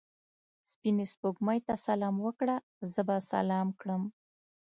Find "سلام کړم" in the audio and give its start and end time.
3.31-4.03